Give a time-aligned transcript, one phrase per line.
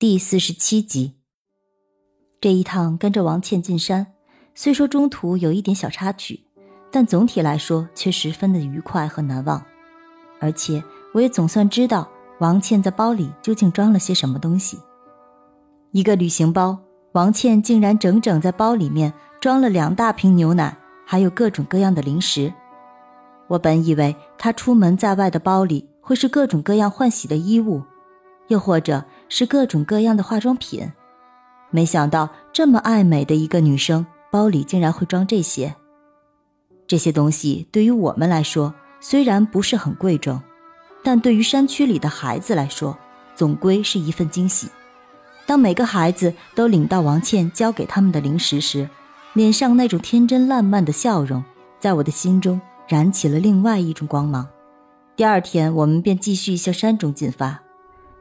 [0.00, 1.14] 第四十七集。
[2.40, 4.06] 这一趟跟着王倩进山，
[4.54, 6.38] 虽说中途有一点小插曲，
[6.92, 9.60] 但总体来说却十分的愉快和难忘。
[10.38, 10.80] 而且
[11.12, 12.08] 我也总算知道
[12.38, 14.78] 王倩在包里究竟装了些什么东西。
[15.90, 16.78] 一个旅行包，
[17.10, 22.54] 王倩竟然整整在包里面装了两大瓶牛奶，还有各种各样的零食。
[23.48, 27.82] 我本以为她出门在外的包里会是各种各样换洗的衣物，
[28.46, 29.04] 又或者……
[29.28, 30.90] 是各种各样的化妆品，
[31.70, 35.74] 没想到这么爱美的一个女生包里竟然会装这些。
[36.86, 40.40] 这些东西对于我们来说虽然不是很贵重，
[41.02, 42.96] 但对于山区里的孩子来说，
[43.34, 44.68] 总归是一份惊喜。
[45.46, 48.88] 当每个孩子都领到王倩交给他们的零食时，
[49.34, 51.44] 脸上那种天真烂漫的笑容，
[51.78, 54.48] 在我的心中燃起了另外一种光芒。
[55.14, 57.62] 第二天，我们便继续向山中进发。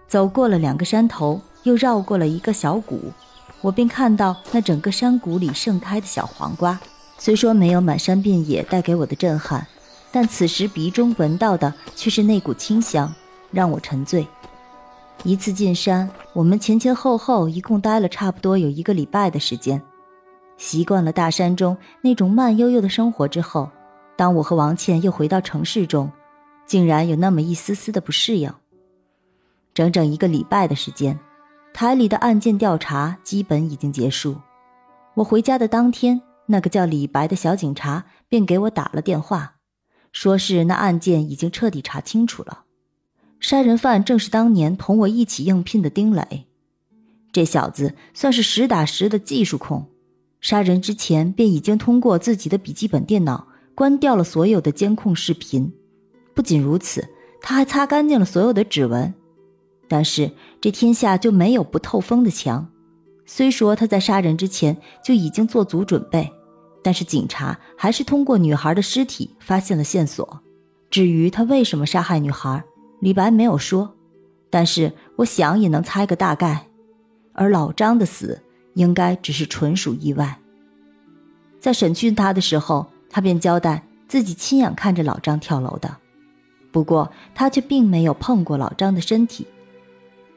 [0.08, 3.12] 走过了两个山头，又绕过了一个小谷，
[3.62, 6.80] 我便看到那整个山谷里盛开的小黄瓜。
[7.18, 9.66] 虽说没有满山遍野带给我的震撼，
[10.12, 13.14] 但此时鼻中闻到的却是那股清香，
[13.52, 14.26] 让我沉醉。
[15.24, 19.82] 一次进山，我们前前后后一共待了差不多有一个礼拜的时间。
[20.58, 23.70] 习惯了大山中那种慢悠悠的生活之后，
[24.16, 26.10] 当我和王倩又回到城市中，
[26.66, 28.54] 竟然有那么一丝丝的不适应。
[29.78, 31.20] 整整一个礼拜的时间，
[31.72, 34.36] 台里的案件调查基本已经结束。
[35.14, 39.58] 我回家的当天，那个叫李白的小警察便给我打了电话，
[40.12, 42.64] 说是那案件已经彻底查清楚了，
[43.40, 46.48] 杀人犯正是当年同我一起应聘的丁磊。
[47.32, 49.86] 这小子算是实打实的技术控，
[50.42, 55.72] 杀人之前便已经通过自己的笔记本电脑关掉了所有的监控视频。
[56.34, 57.08] 不仅如此，
[57.40, 59.14] 他还擦干净了所有的指纹。
[59.88, 62.68] 但是这天下就没有不透风的墙。
[63.26, 66.32] 虽说他在杀人之前就已经做足准备，
[66.82, 70.42] 但是警察还是通过女孩的尸体发现了线索。
[70.90, 72.64] 至于他为什么杀害女孩，
[73.02, 73.94] 李白没有说，
[74.50, 76.66] 但是我想也能猜个大概。
[77.34, 78.42] 而老张的死
[78.76, 80.40] 应该只是纯属意外。
[81.60, 85.98] 在审讯他的时候，他便交代自己亲眼看着老张跳楼的，
[86.72, 89.46] 不过他却并没有碰过老张的身体。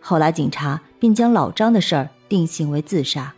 [0.00, 3.33] 后来，警察便将老张的事儿定性为自杀。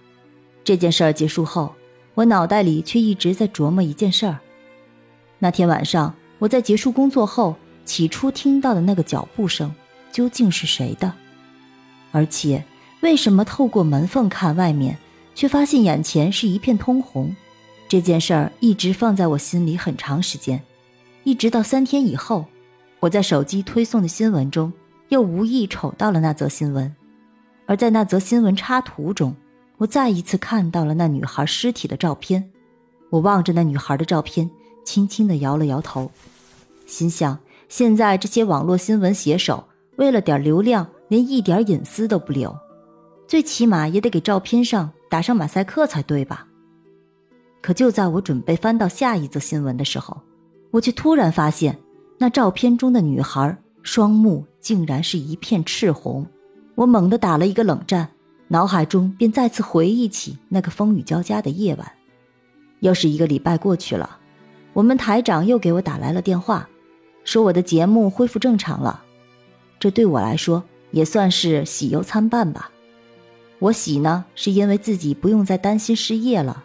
[0.64, 1.74] 这件事儿结束后，
[2.14, 4.38] 我脑袋里却一直在琢磨一件事儿：
[5.38, 9.74] 那天晚上，我在结束工作后，起初听到的那个脚步声，
[10.12, 11.12] 究竟是谁的？
[12.12, 12.64] 而且，
[13.00, 14.96] 为什么透过门缝看外面，
[15.34, 17.34] 却发现眼前是一片通红？
[17.88, 20.62] 这件事儿一直放在我心里很长时间，
[21.24, 22.46] 一直到三天以后，
[23.00, 24.72] 我在手机推送的新闻中。
[25.12, 26.90] 又无意瞅到了那则新闻，
[27.66, 29.36] 而在那则新闻插图中，
[29.76, 32.50] 我再一次看到了那女孩尸体的照片。
[33.10, 34.50] 我望着那女孩的照片，
[34.86, 36.10] 轻轻地摇了摇头，
[36.86, 39.62] 心想：现在这些网络新闻写手
[39.96, 42.56] 为了点流量，连一点隐私都不留，
[43.28, 46.46] 最起码也得给照片上打上马赛克才对吧？
[47.60, 50.18] 可就在我准备翻到下一则新闻的时候，
[50.70, 51.78] 我却突然发现，
[52.16, 53.54] 那照片中的女孩。
[53.82, 56.26] 双目竟然是一片赤红，
[56.74, 58.08] 我猛地打了一个冷战，
[58.48, 61.92] 脑海中便再次回忆起那个风雨交加的夜晚。
[62.80, 64.18] 又是一个礼拜过去了，
[64.72, 66.68] 我们台长又给我打来了电话，
[67.24, 69.02] 说我的节目恢复正常了。
[69.78, 72.70] 这对我来说也算是喜忧参半吧。
[73.58, 76.62] 我喜呢，是因为自己不用再担心失业了；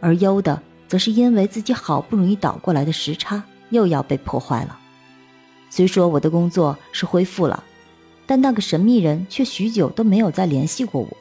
[0.00, 4.78] 而忧的，则是因为自己好不容易倒过来的时差又要被破坏了。
[5.74, 7.64] 虽说我的工作是恢复了，
[8.26, 11.16] 但那个神秘人却许久都没有再联系过我。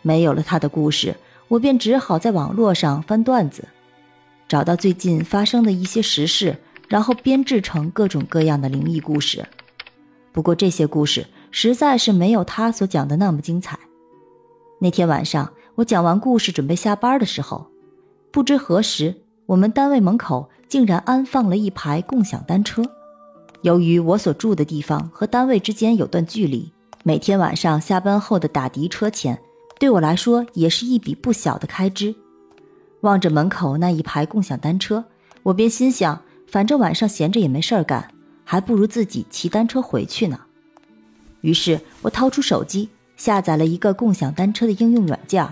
[0.00, 1.14] 没有了他的故事，
[1.48, 3.68] 我便只好在网络上翻段子，
[4.48, 6.56] 找到最近发生的一些实事，
[6.88, 9.46] 然后编制成各种各样的灵异故事。
[10.32, 13.78] 不过这些故事实在是没有他所讲的那么精彩。
[14.78, 17.66] 那天晚上，我讲完故事准备下班的时候，
[18.30, 19.14] 不知何时，
[19.44, 22.82] 我们单位门口竟然安放了一排共享单车。
[23.62, 26.70] 由于我所住的地方和单位之间有段距离，
[27.04, 29.38] 每天晚上下班后的打的车钱，
[29.78, 32.14] 对我来说也是一笔不小的开支。
[33.02, 35.04] 望着门口那一排共享单车，
[35.44, 38.12] 我便心想，反正晚上闲着也没事儿干，
[38.44, 40.40] 还不如自己骑单车回去呢。
[41.40, 45.48] 于是我掏出手机，下载了一个共享单车的应用软件。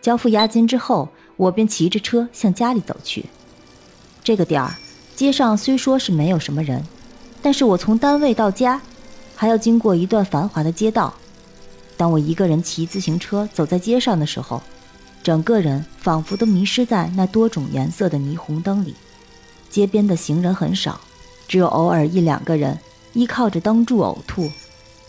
[0.00, 1.06] 交付押金之后，
[1.36, 3.26] 我便骑着车向家里走去。
[4.24, 4.74] 这个点儿，
[5.14, 6.82] 街上虽说是没有什么人，
[7.46, 8.80] 但是我从单位到家，
[9.36, 11.14] 还要经过一段繁华的街道。
[11.96, 14.60] 当我一个人骑自行车走在街上的时候，
[15.22, 18.96] 整个人仿佛都迷失在那多种颜色的霓虹灯里。
[19.70, 21.00] 街边的行人很少，
[21.46, 22.76] 只有偶尔一两个人
[23.12, 24.50] 依靠着灯柱呕吐。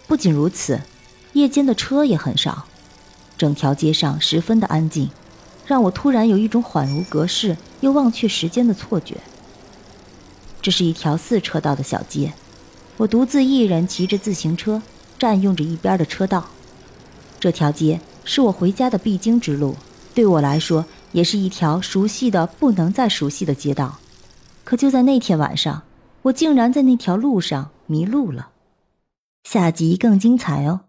[0.06, 0.80] 不仅如此，
[1.34, 2.68] 夜间的车也很少，
[3.36, 5.10] 整条街上十分的安静，
[5.66, 9.18] 让我突然有一种恍如隔世又忘却时间的错觉。
[10.67, 12.33] 这是一条四车道的小街，
[12.97, 14.81] 我独自一人骑着自行车，
[15.17, 16.45] 占用着一边的车道。
[17.39, 19.77] 这条街是我回家的必经之路，
[20.13, 20.83] 对我来说
[21.13, 23.97] 也是一条熟悉的不能再熟悉的街道。
[24.65, 25.83] 可就在那天晚上，
[26.23, 28.49] 我竟然在那条路上迷路了。
[29.45, 30.81] 下集更精彩哦！